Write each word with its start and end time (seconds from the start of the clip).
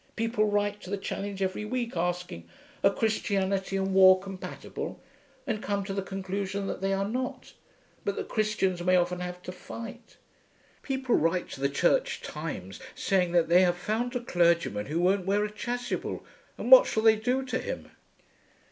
People 0.15 0.45
write 0.47 0.81
to 0.81 0.89
the 0.89 0.97
Challenge 0.97 1.43
every 1.43 1.63
week 1.63 1.95
asking 1.95 2.49
'Are 2.83 2.91
Christianity 2.91 3.77
and 3.77 3.93
War 3.93 4.19
compatible?' 4.19 4.99
and 5.45 5.61
come 5.61 5.83
to 5.83 5.93
the 5.93 6.01
conclusion 6.01 6.65
that 6.65 6.81
they 6.81 6.91
are 6.91 7.07
not, 7.07 7.53
but 8.03 8.15
that 8.15 8.27
Christians 8.27 8.81
may 8.81 8.95
often 8.95 9.19
have 9.19 9.43
to 9.43 9.51
fight. 9.51 10.17
People 10.81 11.13
write 11.13 11.49
to 11.49 11.61
the 11.61 11.69
Church 11.69 12.23
Times 12.23 12.79
saying 12.95 13.31
that 13.33 13.47
they 13.47 13.61
have 13.61 13.77
found 13.77 14.15
a 14.15 14.21
clergyman 14.21 14.87
who 14.87 14.99
won't 14.99 15.27
wear 15.27 15.45
a 15.45 15.51
chasuble, 15.51 16.25
and 16.57 16.71
what 16.71 16.87
shall 16.87 17.03
they 17.03 17.15
do 17.15 17.45
to 17.45 17.59
him? 17.59 17.91